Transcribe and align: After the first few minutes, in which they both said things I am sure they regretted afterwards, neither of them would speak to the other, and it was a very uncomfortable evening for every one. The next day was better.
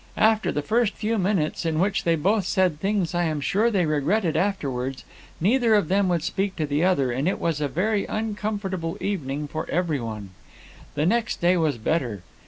After 0.17 0.51
the 0.51 0.63
first 0.63 0.93
few 0.95 1.19
minutes, 1.19 1.63
in 1.63 1.77
which 1.77 2.05
they 2.05 2.15
both 2.15 2.43
said 2.47 2.79
things 2.79 3.13
I 3.13 3.25
am 3.25 3.39
sure 3.39 3.69
they 3.69 3.85
regretted 3.85 4.35
afterwards, 4.35 5.03
neither 5.39 5.75
of 5.75 5.89
them 5.89 6.09
would 6.09 6.23
speak 6.23 6.55
to 6.55 6.65
the 6.65 6.83
other, 6.83 7.11
and 7.11 7.27
it 7.27 7.37
was 7.39 7.61
a 7.61 7.67
very 7.67 8.07
uncomfortable 8.07 8.97
evening 8.99 9.47
for 9.47 9.69
every 9.69 9.99
one. 9.99 10.31
The 10.95 11.05
next 11.05 11.39
day 11.39 11.55
was 11.55 11.77
better. 11.77 12.23